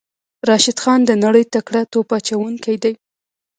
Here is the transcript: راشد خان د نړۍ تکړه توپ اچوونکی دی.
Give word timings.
راشد 0.49 0.77
خان 0.83 0.99
د 1.05 1.11
نړۍ 1.23 1.43
تکړه 1.53 1.81
توپ 1.91 2.07
اچوونکی 2.17 2.75
دی. 2.83 2.93